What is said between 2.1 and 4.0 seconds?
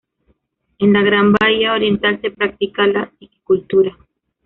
se practica la piscicultura.